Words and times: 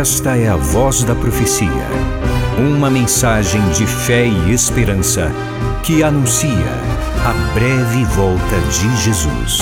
Esta 0.00 0.34
é 0.34 0.48
a 0.48 0.56
voz 0.56 1.04
da 1.04 1.14
profecia. 1.14 1.86
Uma 2.58 2.88
mensagem 2.88 3.60
de 3.72 3.86
fé 3.86 4.24
e 4.24 4.50
esperança 4.50 5.30
que 5.82 6.02
anuncia 6.02 6.72
a 7.22 7.52
breve 7.52 8.06
volta 8.06 8.58
de 8.70 8.96
Jesus. 8.96 9.60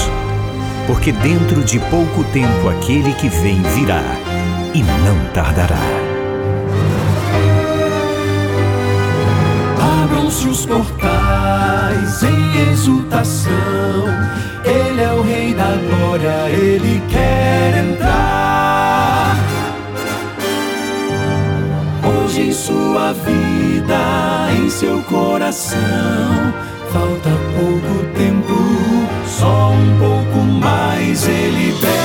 Porque 0.87 1.11
dentro 1.11 1.65
de 1.65 1.81
pouco 1.81 2.23
tempo 2.33 2.69
aquele 2.69 3.15
que 3.15 3.29
vem 3.29 3.61
virá 3.75 4.01
e 4.73 4.81
não 4.85 5.19
tardará. 5.35 5.75
Abram-se 10.05 10.47
os 10.47 10.65
portais 10.65 12.23
em 12.23 12.71
exultação. 12.71 13.51
Ele 14.65 15.03
é 15.03 15.13
o 15.13 15.21
Rei 15.21 15.53
da 15.53 15.75
Glória, 15.91 16.49
ele 16.49 17.03
quer 17.09 17.68
vida, 23.13 24.53
em 24.59 24.69
seu 24.71 25.03
coração, 25.03 25.79
falta 26.93 27.31
pouco 27.57 28.05
tempo, 28.17 28.55
só 29.27 29.71
um 29.71 29.99
pouco 29.99 30.39
mais. 30.45 31.27
Ele 31.27 31.73
deve 31.81 31.98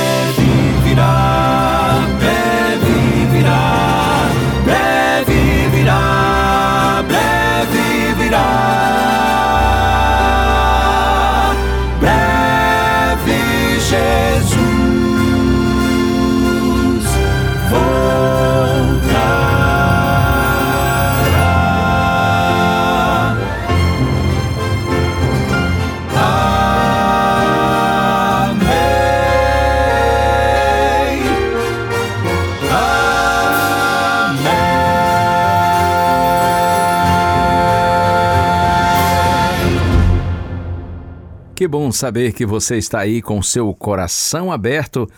Que 41.64 41.68
bom 41.68 41.90
saber 41.90 42.34
que 42.34 42.44
você 42.44 42.76
está 42.76 43.00
aí 43.00 43.22
com 43.22 43.42
seu 43.42 43.72
coração 43.72 44.52
aberto 44.52 45.08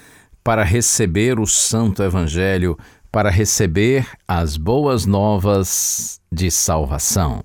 para 0.45 0.63
receber 0.63 1.41
o 1.41 1.45
Santo 1.45 2.05
Evangelho, 2.05 2.79
para 3.11 3.31
receber 3.31 4.07
as 4.29 4.57
boas 4.57 5.07
novas 5.07 6.21
de 6.31 6.49
salvação. 6.49 7.43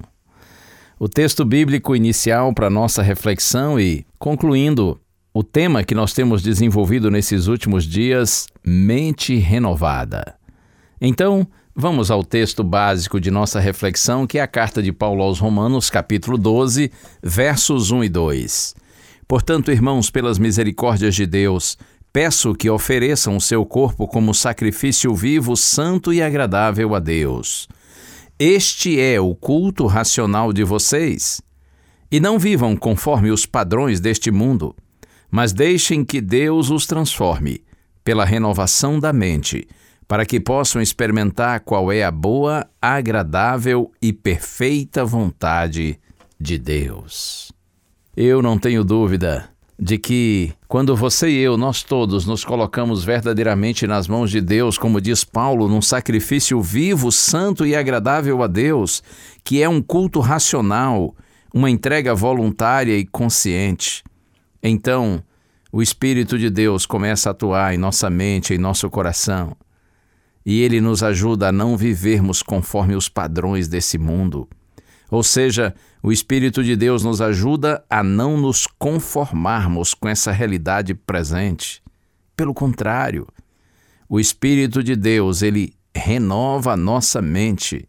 O 1.00 1.10
texto 1.10 1.44
bíblico 1.44 1.96
inicial 1.96 2.54
para 2.54 2.70
nossa 2.70 3.02
reflexão 3.02 3.80
e, 3.80 4.06
concluindo, 4.20 5.02
o 5.34 5.44
tema 5.44 5.84
que 5.84 5.96
nós 5.96 6.14
temos 6.14 6.44
desenvolvido 6.44 7.10
nesses 7.10 7.48
últimos 7.48 7.86
dias, 7.86 8.46
mente 8.64 9.36
renovada. 9.38 10.36
Então, 11.02 11.48
vamos 11.76 12.12
ao 12.12 12.24
texto 12.24 12.64
básico 12.64 13.20
de 13.20 13.32
nossa 13.32 13.60
reflexão, 13.60 14.28
que 14.28 14.38
é 14.38 14.44
a 14.44 14.48
carta 14.48 14.80
de 14.80 14.92
Paulo 14.92 15.24
aos 15.24 15.40
Romanos, 15.40 15.90
capítulo 15.90 16.38
12, 16.38 16.92
versos 17.24 17.90
1 17.90 18.04
e 18.04 18.10
2. 18.10 18.81
Portanto, 19.32 19.72
irmãos, 19.72 20.10
pelas 20.10 20.38
misericórdias 20.38 21.16
de 21.16 21.26
Deus, 21.26 21.78
peço 22.12 22.54
que 22.54 22.70
ofereçam 22.70 23.38
o 23.38 23.40
seu 23.40 23.66
corpo 23.66 24.06
como 24.06 24.34
sacrifício 24.34 25.16
vivo, 25.16 25.56
santo 25.56 26.12
e 26.12 26.22
agradável 26.22 26.94
a 26.94 27.00
Deus. 27.00 27.66
Este 28.38 29.00
é 29.00 29.22
o 29.22 29.34
culto 29.34 29.86
racional 29.86 30.52
de 30.52 30.66
vocês. 30.66 31.42
E 32.12 32.20
não 32.20 32.38
vivam 32.38 32.76
conforme 32.76 33.32
os 33.32 33.46
padrões 33.46 34.02
deste 34.02 34.30
mundo, 34.30 34.76
mas 35.32 35.54
deixem 35.54 36.04
que 36.04 36.20
Deus 36.20 36.70
os 36.70 36.86
transforme 36.86 37.64
pela 38.04 38.26
renovação 38.26 39.00
da 39.00 39.14
mente, 39.14 39.66
para 40.10 40.26
que 40.26 40.42
possam 40.42 40.82
experimentar 40.82 41.62
qual 41.62 41.90
é 41.90 42.04
a 42.04 42.12
boa, 42.12 42.70
agradável 42.82 43.94
e 44.02 44.12
perfeita 44.12 45.06
vontade 45.06 45.98
de 46.38 46.58
Deus. 46.58 47.61
Eu 48.16 48.42
não 48.42 48.60
tenho 48.60 48.84
dúvida 48.84 49.50
de 49.80 49.98
que, 49.98 50.54
quando 50.68 50.96
você 50.96 51.30
e 51.30 51.38
eu, 51.38 51.58
nós 51.58 51.82
todos, 51.82 52.26
nos 52.26 52.44
colocamos 52.44 53.04
verdadeiramente 53.06 53.88
nas 53.88 54.08
mãos 54.08 54.30
de 54.30 54.42
Deus, 54.42 54.78
como 54.78 55.00
diz 55.00 55.24
Paulo, 55.24 55.70
num 55.70 55.82
sacrifício 55.82 56.62
vivo, 56.62 57.12
santo 57.12 57.66
e 57.66 57.74
agradável 57.74 58.44
a 58.44 58.48
Deus, 58.48 59.02
que 59.44 59.64
é 59.64 59.70
um 59.70 59.82
culto 59.82 60.20
racional, 60.20 61.16
uma 61.54 61.70
entrega 61.70 62.14
voluntária 62.14 62.98
e 62.98 63.06
consciente, 63.06 64.04
então 64.62 65.24
o 65.72 65.82
Espírito 65.82 66.38
de 66.38 66.50
Deus 66.50 66.86
começa 66.86 67.30
a 67.30 67.32
atuar 67.32 67.74
em 67.74 67.78
nossa 67.78 68.10
mente, 68.10 68.54
em 68.54 68.58
nosso 68.58 68.90
coração, 68.90 69.56
e 70.46 70.62
ele 70.62 70.82
nos 70.82 71.02
ajuda 71.02 71.48
a 71.48 71.52
não 71.52 71.78
vivermos 71.78 72.44
conforme 72.44 72.94
os 72.94 73.08
padrões 73.08 73.70
desse 73.70 73.98
mundo. 73.98 74.50
Ou 75.12 75.22
seja, 75.22 75.76
o 76.02 76.10
Espírito 76.10 76.64
de 76.64 76.74
Deus 76.76 77.04
nos 77.04 77.20
ajuda 77.22 77.84
a 77.90 78.02
não 78.02 78.38
nos 78.38 78.66
conformarmos 78.66 79.94
com 79.94 80.08
essa 80.08 80.32
realidade 80.32 80.94
presente. 80.94 81.84
Pelo 82.36 82.54
contrário, 82.54 83.28
o 84.08 84.20
Espírito 84.20 84.82
de 84.82 84.96
Deus, 84.96 85.42
ele 85.42 85.74
renova 85.94 86.72
a 86.72 86.78
nossa 86.78 87.22
mente 87.22 87.86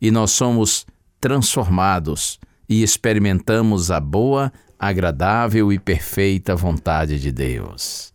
e 0.00 0.12
nós 0.12 0.30
somos 0.30 0.86
transformados 1.20 2.38
e 2.68 2.82
experimentamos 2.82 3.90
a 3.90 3.98
boa, 3.98 4.52
agradável 4.78 5.72
e 5.72 5.78
perfeita 5.80 6.54
vontade 6.54 7.18
de 7.18 7.32
Deus. 7.32 8.12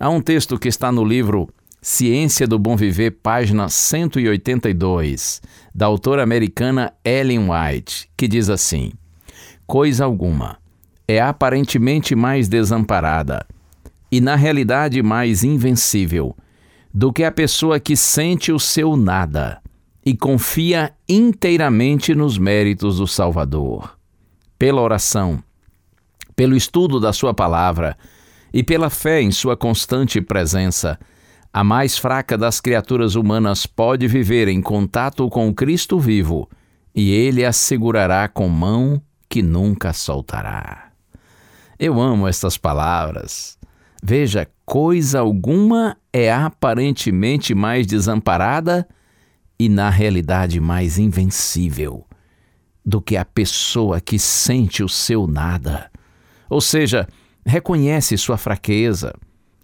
Há 0.00 0.08
um 0.08 0.22
texto 0.22 0.58
que 0.58 0.68
está 0.68 0.90
no 0.90 1.04
livro 1.04 1.48
Ciência 1.84 2.46
do 2.46 2.60
Bom 2.60 2.76
Viver, 2.76 3.10
página 3.10 3.68
182, 3.68 5.42
da 5.74 5.86
autora 5.86 6.22
americana 6.22 6.92
Ellen 7.04 7.48
White, 7.50 8.08
que 8.16 8.28
diz 8.28 8.48
assim: 8.48 8.92
Coisa 9.66 10.04
alguma 10.04 10.58
é 11.08 11.20
aparentemente 11.20 12.14
mais 12.14 12.48
desamparada 12.48 13.44
e, 14.12 14.20
na 14.20 14.36
realidade, 14.36 15.02
mais 15.02 15.42
invencível 15.42 16.36
do 16.94 17.12
que 17.12 17.24
a 17.24 17.32
pessoa 17.32 17.80
que 17.80 17.96
sente 17.96 18.52
o 18.52 18.60
seu 18.60 18.96
nada 18.96 19.60
e 20.06 20.16
confia 20.16 20.92
inteiramente 21.08 22.14
nos 22.14 22.38
méritos 22.38 22.98
do 22.98 23.08
Salvador. 23.08 23.98
Pela 24.56 24.80
oração, 24.80 25.42
pelo 26.36 26.56
estudo 26.56 27.00
da 27.00 27.12
Sua 27.12 27.34
palavra 27.34 27.98
e 28.54 28.62
pela 28.62 28.88
fé 28.88 29.20
em 29.20 29.32
Sua 29.32 29.56
constante 29.56 30.20
presença, 30.20 30.96
a 31.52 31.62
mais 31.62 31.98
fraca 31.98 32.38
das 32.38 32.60
criaturas 32.60 33.14
humanas 33.14 33.66
pode 33.66 34.08
viver 34.08 34.48
em 34.48 34.62
contato 34.62 35.28
com 35.28 35.52
Cristo 35.52 35.98
vivo 35.98 36.48
e 36.94 37.10
Ele 37.10 37.44
a 37.44 37.52
segurará 37.52 38.26
com 38.26 38.48
mão 38.48 39.02
que 39.28 39.42
nunca 39.42 39.92
soltará. 39.92 40.90
Eu 41.78 42.00
amo 42.00 42.26
estas 42.26 42.56
palavras. 42.56 43.58
Veja, 44.02 44.48
coisa 44.64 45.20
alguma 45.20 45.96
é 46.12 46.32
aparentemente 46.32 47.54
mais 47.54 47.86
desamparada 47.86 48.88
e, 49.58 49.68
na 49.68 49.90
realidade, 49.90 50.58
mais 50.58 50.98
invencível 50.98 52.06
do 52.84 53.00
que 53.00 53.16
a 53.16 53.24
pessoa 53.24 54.00
que 54.00 54.18
sente 54.18 54.82
o 54.82 54.88
seu 54.88 55.26
nada. 55.26 55.90
Ou 56.48 56.60
seja, 56.60 57.06
reconhece 57.44 58.16
sua 58.16 58.36
fraqueza, 58.36 59.14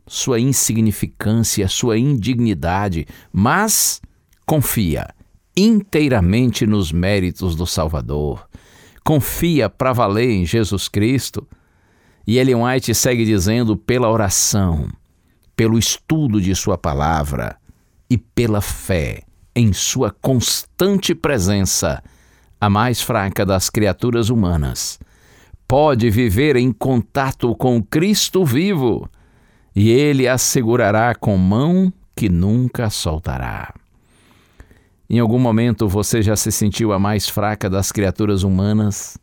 sua 0.09 0.41
insignificância, 0.41 1.69
sua 1.69 1.99
indignidade, 1.99 3.07
mas 3.33 4.01
confia 4.47 5.09
inteiramente 5.57 6.67
nos 6.67 6.91
méritos 6.91 7.55
do 7.55 7.67
Salvador. 7.67 8.49
Confia 9.05 9.69
para 9.69 9.93
valer 9.93 10.31
em 10.31 10.47
Jesus 10.47 10.89
Cristo. 10.89 11.47
E 12.27 12.39
Ellen 12.39 12.65
White 12.65 12.95
segue 12.95 13.25
dizendo: 13.25 13.77
pela 13.77 14.11
oração, 14.11 14.89
pelo 15.57 15.79
estudo 15.79 16.41
de 16.41 16.55
Sua 16.55 16.79
palavra 16.79 17.57
e 18.09 18.17
pela 18.17 18.61
fé 18.61 19.23
em 19.55 19.73
Sua 19.73 20.11
constante 20.11 21.15
presença, 21.15 22.03
a 22.61 22.71
mais 22.71 23.01
fraca 23.01 23.45
das 23.45 23.71
criaturas 23.71 24.31
humanas, 24.31 24.99
pode 25.67 26.11
viver 26.11 26.57
em 26.57 26.73
contato 26.73 27.55
com 27.57 27.83
Cristo 27.83 28.45
vivo 28.45 29.09
e 29.81 29.91
Ele 29.91 30.27
a 30.27 30.37
segurará 30.37 31.15
com 31.15 31.37
mão 31.37 31.93
que 32.17 32.29
nunca 32.29 32.91
soltará. 32.91 33.73
Em 35.09 35.21
algum 35.21 35.39
momento 35.39 35.87
você 35.87 36.21
já 36.21 36.35
se 36.35 36.51
sentiu 36.51 36.93
a 36.93 36.99
mais 36.99 37.29
fraca 37.29 37.71
das 37.71 37.93
criaturas 37.93 38.43
humanas? 38.43 39.17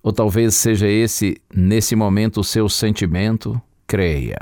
Ou 0.00 0.12
talvez 0.12 0.54
seja 0.54 0.86
esse, 0.86 1.36
nesse 1.52 1.96
momento, 1.96 2.38
o 2.38 2.44
seu 2.44 2.68
sentimento? 2.68 3.60
Creia. 3.84 4.38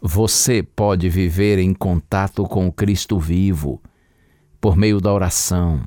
você 0.00 0.62
pode 0.62 1.10
viver 1.10 1.58
em 1.58 1.74
contato 1.74 2.44
com 2.44 2.66
o 2.66 2.72
Cristo 2.72 3.18
vivo 3.18 3.78
por 4.58 4.74
meio 4.74 5.02
da 5.02 5.12
oração, 5.12 5.82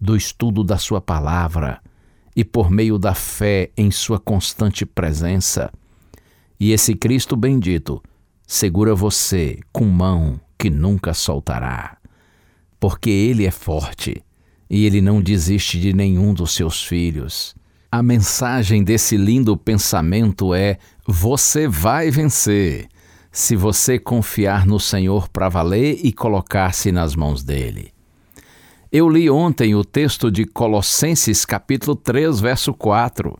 do 0.00 0.14
estudo 0.14 0.62
da 0.62 0.78
Sua 0.78 1.00
palavra 1.00 1.80
e 2.36 2.44
por 2.44 2.70
meio 2.70 2.96
da 2.96 3.12
fé 3.12 3.70
em 3.76 3.90
Sua 3.90 4.20
constante 4.20 4.86
presença. 4.86 5.72
E 6.64 6.72
esse 6.72 6.94
Cristo 6.94 7.36
bendito 7.36 8.02
segura 8.46 8.94
você 8.94 9.58
com 9.70 9.84
mão 9.84 10.40
que 10.58 10.70
nunca 10.70 11.12
soltará, 11.12 11.98
porque 12.80 13.10
Ele 13.10 13.44
é 13.44 13.50
forte 13.50 14.24
e 14.70 14.86
Ele 14.86 15.02
não 15.02 15.20
desiste 15.20 15.78
de 15.78 15.92
nenhum 15.92 16.32
dos 16.32 16.54
seus 16.54 16.82
filhos. 16.82 17.54
A 17.92 18.02
mensagem 18.02 18.82
desse 18.82 19.14
lindo 19.18 19.54
pensamento 19.58 20.54
é: 20.54 20.78
você 21.06 21.68
vai 21.68 22.10
vencer 22.10 22.88
se 23.30 23.54
você 23.54 23.98
confiar 23.98 24.64
no 24.64 24.80
Senhor 24.80 25.28
para 25.28 25.50
valer 25.50 26.00
e 26.02 26.14
colocar-se 26.14 26.90
nas 26.90 27.14
mãos 27.14 27.44
dele. 27.44 27.92
Eu 28.90 29.06
li 29.10 29.28
ontem 29.28 29.74
o 29.74 29.84
texto 29.84 30.30
de 30.30 30.46
Colossenses, 30.46 31.44
capítulo 31.44 31.94
3, 31.94 32.40
verso 32.40 32.72
4. 32.72 33.38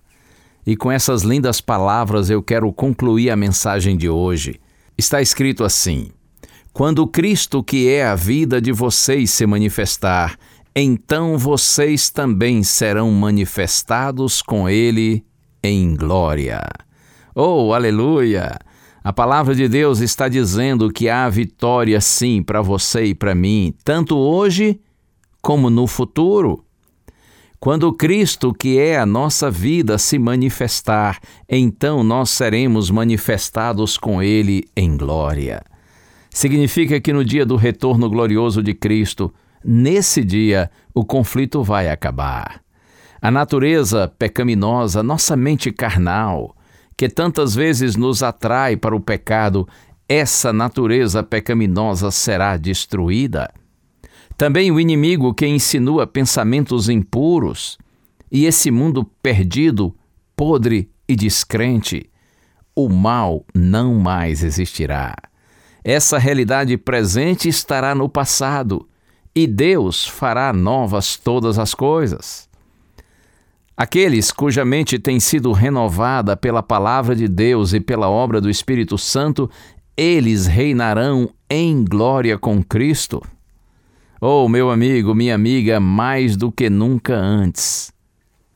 E 0.66 0.76
com 0.76 0.90
essas 0.90 1.22
lindas 1.22 1.60
palavras 1.60 2.30
eu 2.30 2.42
quero 2.42 2.72
concluir 2.72 3.30
a 3.30 3.36
mensagem 3.36 3.96
de 3.96 4.08
hoje. 4.08 4.60
Está 4.96 5.20
escrito 5.20 5.64
assim: 5.64 6.10
Quando 6.72 7.06
Cristo, 7.06 7.62
que 7.62 7.88
é 7.88 8.06
a 8.06 8.14
vida 8.14 8.60
de 8.60 8.72
vocês, 8.72 9.30
se 9.30 9.46
manifestar, 9.46 10.38
então 10.74 11.36
vocês 11.36 12.10
também 12.10 12.62
serão 12.62 13.10
manifestados 13.10 14.40
com 14.40 14.68
Ele 14.68 15.24
em 15.62 15.94
glória. 15.94 16.62
Oh, 17.34 17.72
aleluia! 17.72 18.58
A 19.02 19.12
palavra 19.12 19.54
de 19.54 19.68
Deus 19.68 20.00
está 20.00 20.28
dizendo 20.28 20.90
que 20.90 21.10
há 21.10 21.28
vitória 21.28 22.00
sim 22.00 22.42
para 22.42 22.62
você 22.62 23.04
e 23.04 23.14
para 23.14 23.34
mim, 23.34 23.74
tanto 23.84 24.16
hoje 24.16 24.80
como 25.42 25.68
no 25.68 25.86
futuro. 25.86 26.64
Quando 27.58 27.92
Cristo, 27.92 28.52
que 28.52 28.78
é 28.78 28.98
a 28.98 29.06
nossa 29.06 29.50
vida, 29.50 29.96
se 29.96 30.18
manifestar, 30.18 31.18
então 31.48 32.02
nós 32.02 32.30
seremos 32.30 32.90
manifestados 32.90 33.96
com 33.96 34.22
Ele 34.22 34.64
em 34.76 34.96
glória. 34.96 35.62
Significa 36.30 37.00
que 37.00 37.12
no 37.12 37.24
dia 37.24 37.46
do 37.46 37.56
retorno 37.56 38.10
glorioso 38.10 38.62
de 38.62 38.74
Cristo, 38.74 39.32
nesse 39.64 40.22
dia, 40.22 40.70
o 40.92 41.04
conflito 41.04 41.62
vai 41.62 41.88
acabar. 41.88 42.60
A 43.22 43.30
natureza 43.30 44.12
pecaminosa, 44.18 45.02
nossa 45.02 45.34
mente 45.34 45.72
carnal, 45.72 46.54
que 46.96 47.08
tantas 47.08 47.54
vezes 47.54 47.96
nos 47.96 48.22
atrai 48.22 48.76
para 48.76 48.94
o 48.94 49.00
pecado, 49.00 49.66
essa 50.08 50.52
natureza 50.52 51.22
pecaminosa 51.22 52.10
será 52.10 52.56
destruída. 52.56 53.50
Também 54.36 54.70
o 54.70 54.80
inimigo 54.80 55.32
que 55.32 55.46
insinua 55.46 56.06
pensamentos 56.06 56.88
impuros, 56.88 57.78
e 58.30 58.46
esse 58.46 58.70
mundo 58.70 59.04
perdido, 59.22 59.94
podre 60.36 60.90
e 61.08 61.14
descrente, 61.14 62.10
o 62.74 62.88
mal 62.88 63.44
não 63.54 63.94
mais 63.94 64.42
existirá. 64.42 65.14
Essa 65.84 66.18
realidade 66.18 66.76
presente 66.76 67.48
estará 67.48 67.94
no 67.94 68.08
passado, 68.08 68.88
e 69.34 69.46
Deus 69.46 70.06
fará 70.06 70.52
novas 70.52 71.16
todas 71.16 71.58
as 71.58 71.74
coisas. 71.74 72.48
Aqueles 73.76 74.30
cuja 74.30 74.64
mente 74.64 74.98
tem 74.98 75.18
sido 75.18 75.52
renovada 75.52 76.36
pela 76.36 76.62
palavra 76.62 77.14
de 77.14 77.26
Deus 77.26 77.72
e 77.72 77.80
pela 77.80 78.08
obra 78.08 78.40
do 78.40 78.48
Espírito 78.48 78.96
Santo, 78.96 79.50
eles 79.96 80.46
reinarão 80.46 81.28
em 81.50 81.84
glória 81.84 82.38
com 82.38 82.62
Cristo. 82.62 83.20
Oh, 84.26 84.48
meu 84.48 84.70
amigo, 84.70 85.14
minha 85.14 85.34
amiga, 85.34 85.78
mais 85.78 86.34
do 86.34 86.50
que 86.50 86.70
nunca 86.70 87.14
antes. 87.14 87.92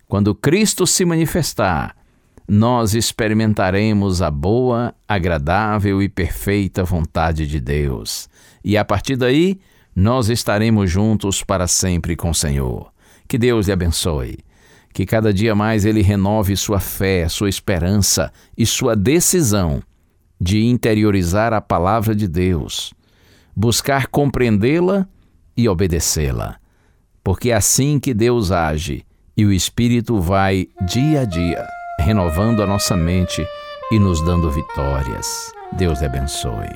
Quando 0.07 0.35
Cristo 0.35 0.87
se 0.87 1.05
manifestar, 1.05 1.95
nós 2.49 2.95
experimentaremos 2.95 4.23
a 4.23 4.31
boa, 4.31 4.95
agradável 5.07 6.03
e 6.03 6.09
perfeita 6.09 6.83
vontade 6.85 7.47
de 7.47 7.61
Deus. 7.61 8.31
E 8.65 8.79
a 8.79 8.85
partir 8.85 9.15
daí, 9.17 9.61
nós 9.95 10.31
estaremos 10.31 10.91
juntos 10.91 11.45
para 11.45 11.67
sempre 11.67 12.17
com 12.17 12.31
o 12.31 12.35
Senhor. 12.35 12.91
Que 13.29 13.37
Deus 13.37 13.67
lhe 13.67 13.73
abençoe. 13.75 14.39
Que 14.95 15.05
cada 15.05 15.35
dia 15.35 15.55
mais 15.55 15.85
ele 15.85 16.01
renove 16.01 16.57
sua 16.57 16.81
fé, 16.81 17.29
sua 17.29 17.51
esperança 17.51 18.33
e 18.57 18.65
sua 18.65 18.97
decisão 18.97 19.83
de 20.41 20.65
interiorizar 20.65 21.53
a 21.53 21.61
palavra 21.61 22.15
de 22.15 22.27
Deus, 22.27 22.95
buscar 23.55 24.07
compreendê-la 24.07 25.07
e 25.59 25.69
obedecê-la. 25.69 26.57
Porque 27.23 27.51
é 27.51 27.55
assim 27.55 27.99
que 27.99 28.15
Deus 28.15 28.53
age 28.53 29.05
e 29.37 29.45
o 29.45 29.53
Espírito 29.53 30.21
vai 30.21 30.69
dia 30.87 31.23
a 31.23 31.25
dia 31.27 31.67
renovando 32.01 32.63
a 32.63 32.67
nossa 32.67 32.97
mente 32.97 33.45
e 33.91 33.99
nos 33.99 34.25
dando 34.25 34.51
vitórias. 34.51 35.53
Deus 35.73 36.01
lhe 36.01 36.07
abençoe. 36.07 36.69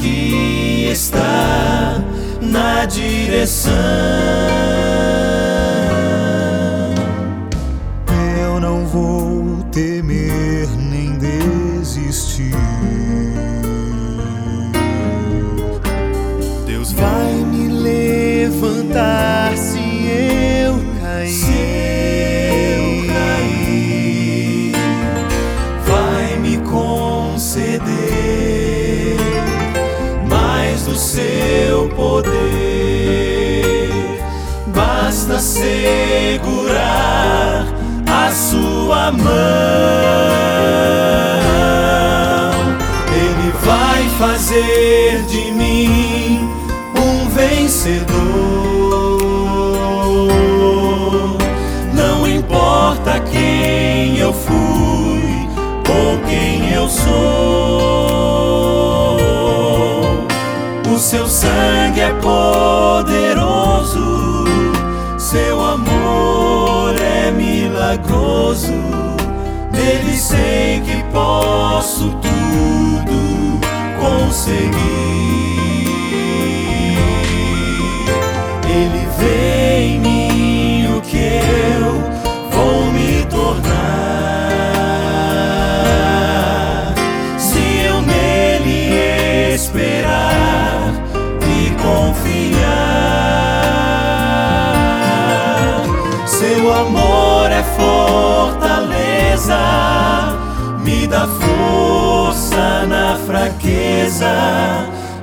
Que 0.00 0.88
está 0.90 2.02
na 2.40 2.84
direção. 2.84 3.72
De 45.28 45.52
mim 45.52 46.48
um 46.96 47.28
vencedor. 47.28 48.08
Não 51.92 52.26
importa 52.26 53.20
quem 53.20 54.18
eu 54.18 54.32
fui 54.32 55.48
ou 55.88 56.18
quem 56.28 56.72
eu 56.72 56.88
sou, 56.88 57.08
o 60.92 60.98
seu 60.98 61.28
sangue 61.28 62.00
é 62.00 62.12
poderoso 62.14 63.48
seu 65.30 65.60
amor 65.60 66.94
é 66.98 67.30
milagroso, 67.30 68.72
nele 69.70 70.16
sei 70.16 70.80
que 70.80 71.02
posso 71.12 72.12
tudo 72.22 73.27
conseguir. 74.28 74.68
Ele 78.68 79.08
vê 79.18 79.78
em 79.80 80.00
mim 80.00 80.86
o 80.94 81.00
que 81.00 81.16
eu 81.16 82.02
vou 82.50 82.92
me 82.92 83.24
tornar. 83.24 83.64
Se 87.38 87.58
eu 87.86 88.02
nele 88.02 89.54
esperar 89.54 90.92
e 91.42 91.70
confiar, 91.82 92.52
seu 96.26 96.74
amor 96.74 97.50
é 97.50 97.62
fortaleza, 97.78 99.58
me 100.84 101.06
dá 101.06 101.26
força 101.26 102.07
na 102.86 103.16
fraqueza. 103.26 104.30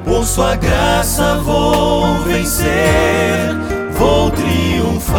Por 0.03 0.25
sua 0.25 0.55
graça 0.55 1.35
vou 1.35 2.15
vencer, 2.23 3.49
vou 3.97 4.31
triunfar. 4.31 5.15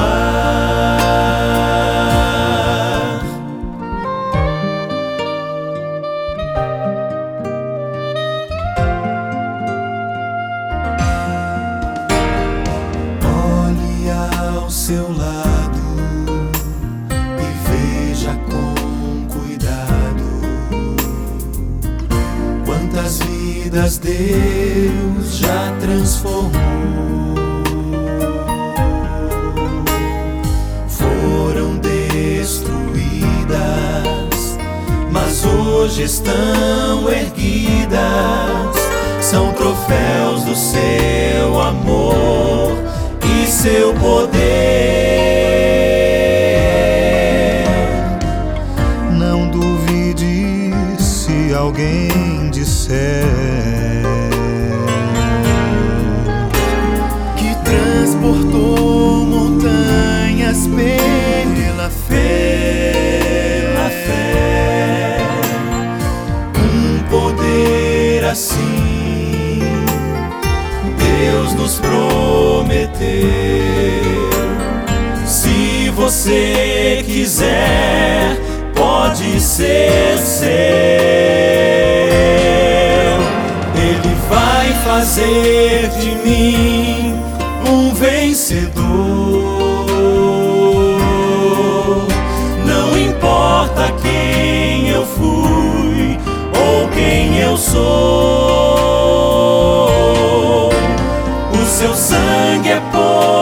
Vidas 23.76 23.98
Deus 23.98 25.36
já 25.36 25.76
transformou. 25.78 26.50
Foram 30.88 31.76
destruídas, 31.76 32.78
mas 35.12 35.44
hoje 35.44 36.04
estão 36.04 37.06
erguidas. 37.10 38.00
São 39.20 39.52
troféus 39.52 40.44
do 40.44 40.56
seu 40.56 41.60
amor 41.60 42.78
e 43.22 43.46
seu 43.46 43.92
poder. 43.94 45.05
Quiser, 77.26 78.38
pode 78.72 79.40
ser 79.40 80.16
seu. 80.16 80.46
Ele 83.74 84.14
vai 84.30 84.72
fazer 84.84 85.88
de 85.98 86.14
mim 86.24 87.20
um 87.68 87.92
vencedor. 87.92 88.76
Não 92.64 92.96
importa 92.96 93.92
quem 94.00 94.90
eu 94.90 95.04
fui 95.04 96.16
ou 96.54 96.88
quem 96.90 97.40
eu 97.40 97.56
sou. 97.56 98.36
Seu 101.76 101.94
sangue 101.94 102.70
é 102.70 102.80
poderoso, 102.90 103.35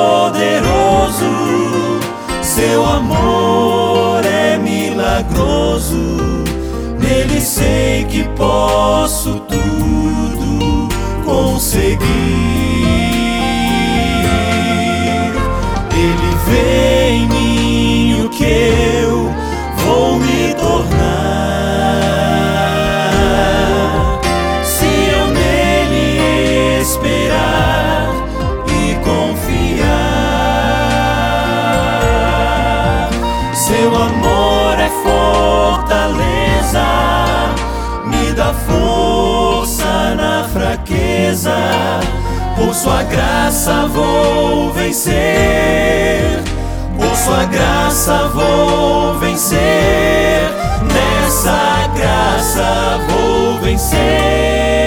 Nele 7.01 7.41
sei 7.41 8.05
que 8.05 8.23
posso 8.37 9.41
tudo 9.41 10.89
conseguir. 11.25 12.05
Ele 15.93 16.37
vê 16.47 17.09
em 17.11 17.29
mim 17.29 18.25
o 18.25 18.29
que 18.29 18.45
eu 18.45 19.14
graça 43.15 43.87
vou 43.87 44.73
vencer, 44.73 46.43
por 46.99 47.17
sua 47.17 47.45
graça 47.45 48.29
vou 48.35 49.19
vencer. 49.21 50.51
Nessa 50.93 51.89
graça 51.97 52.99
vou 53.09 53.61
vencer. 53.61 54.84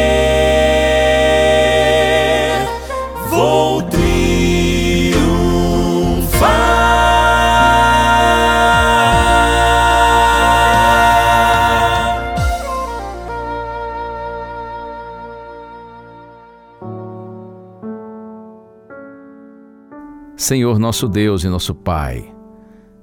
Senhor 20.47 20.79
nosso 20.79 21.09
Deus 21.09 21.43
e 21.43 21.49
nosso 21.49 21.75
Pai, 21.75 22.33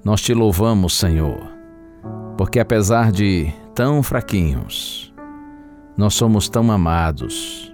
nós 0.03 0.23
te 0.23 0.33
louvamos, 0.33 0.95
Senhor, 0.95 1.47
porque 2.39 2.59
apesar 2.59 3.13
de 3.13 3.53
tão 3.75 4.03
fraquinhos, 4.03 5.13
nós 5.95 6.15
somos 6.15 6.49
tão 6.49 6.73
amados 6.73 7.71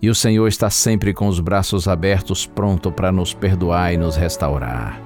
e 0.00 0.08
o 0.08 0.14
Senhor 0.14 0.48
está 0.48 0.70
sempre 0.70 1.12
com 1.12 1.28
os 1.28 1.40
braços 1.40 1.86
abertos, 1.86 2.46
pronto 2.46 2.90
para 2.90 3.12
nos 3.12 3.34
perdoar 3.34 3.92
e 3.92 3.98
nos 3.98 4.16
restaurar. 4.16 4.98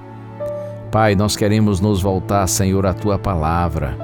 Pai, 0.92 1.16
nós 1.16 1.34
queremos 1.34 1.80
nos 1.80 2.00
voltar, 2.00 2.46
Senhor, 2.46 2.86
à 2.86 2.94
tua 2.94 3.18
palavra, 3.18 3.98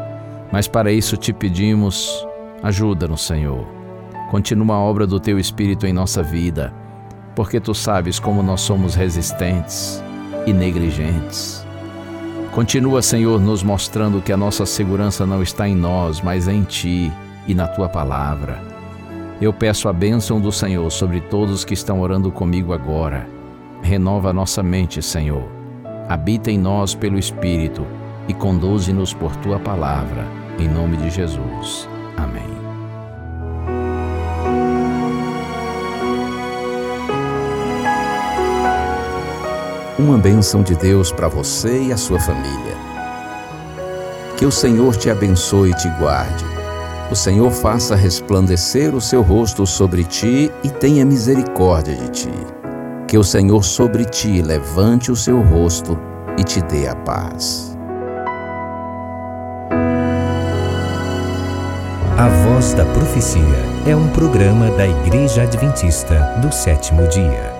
mas 0.52 0.66
para 0.66 0.90
isso 0.90 1.16
te 1.16 1.32
pedimos, 1.32 2.26
ajuda-nos, 2.60 3.24
Senhor. 3.24 3.64
Continua 4.32 4.74
a 4.74 4.80
obra 4.80 5.06
do 5.06 5.20
teu 5.20 5.38
Espírito 5.38 5.86
em 5.86 5.92
nossa 5.92 6.24
vida 6.24 6.74
porque 7.36 7.60
tu 7.60 7.74
sabes 7.74 8.18
como 8.18 8.42
nós 8.42 8.62
somos 8.62 8.94
resistentes 8.94 10.02
e 10.46 10.52
negligentes. 10.54 11.64
Continua, 12.52 13.02
Senhor, 13.02 13.38
nos 13.38 13.62
mostrando 13.62 14.22
que 14.22 14.32
a 14.32 14.36
nossa 14.36 14.64
segurança 14.64 15.26
não 15.26 15.42
está 15.42 15.68
em 15.68 15.76
nós, 15.76 16.22
mas 16.22 16.48
em 16.48 16.62
Ti 16.62 17.12
e 17.46 17.54
na 17.54 17.68
Tua 17.68 17.90
palavra. 17.90 18.58
Eu 19.38 19.52
peço 19.52 19.86
a 19.86 19.92
bênção 19.92 20.40
do 20.40 20.50
Senhor 20.50 20.90
sobre 20.90 21.20
todos 21.20 21.62
que 21.62 21.74
estão 21.74 22.00
orando 22.00 22.32
comigo 22.32 22.72
agora. 22.72 23.28
Renova 23.82 24.32
nossa 24.32 24.62
mente, 24.62 25.02
Senhor. 25.02 25.46
Habita 26.08 26.50
em 26.50 26.56
nós 26.56 26.94
pelo 26.94 27.18
Espírito 27.18 27.86
e 28.26 28.32
conduze-nos 28.32 29.12
por 29.12 29.36
Tua 29.36 29.58
palavra. 29.58 30.24
Em 30.58 30.66
nome 30.66 30.96
de 30.96 31.10
Jesus. 31.10 31.86
Amém. 32.16 32.55
Uma 40.06 40.16
bênção 40.16 40.62
de 40.62 40.76
Deus 40.76 41.10
para 41.10 41.26
você 41.26 41.82
e 41.82 41.92
a 41.92 41.96
sua 41.96 42.20
família. 42.20 42.76
Que 44.36 44.46
o 44.46 44.52
Senhor 44.52 44.94
te 44.94 45.10
abençoe 45.10 45.70
e 45.70 45.74
te 45.74 45.88
guarde. 45.98 46.44
O 47.10 47.16
Senhor 47.16 47.50
faça 47.50 47.96
resplandecer 47.96 48.94
o 48.94 49.00
seu 49.00 49.20
rosto 49.20 49.66
sobre 49.66 50.04
ti 50.04 50.52
e 50.62 50.70
tenha 50.70 51.04
misericórdia 51.04 51.96
de 51.96 52.08
ti. 52.10 52.32
Que 53.08 53.18
o 53.18 53.24
Senhor 53.24 53.64
sobre 53.64 54.04
ti 54.04 54.42
levante 54.42 55.10
o 55.10 55.16
seu 55.16 55.40
rosto 55.40 55.98
e 56.38 56.44
te 56.44 56.60
dê 56.62 56.86
a 56.86 56.94
paz. 56.94 57.76
A 62.16 62.28
Voz 62.44 62.74
da 62.74 62.84
Profecia 62.84 63.42
é 63.86 63.96
um 63.96 64.08
programa 64.10 64.70
da 64.70 64.86
Igreja 64.86 65.42
Adventista 65.42 66.38
do 66.40 66.52
sétimo 66.52 67.08
dia. 67.08 67.55